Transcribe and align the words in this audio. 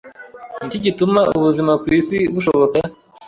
Ni 0.59 0.65
iki 0.67 0.77
gituma 0.85 1.21
ubuzima 1.37 1.73
ku 1.81 1.87
isi 1.99 2.17
bushoboka 2.33 2.77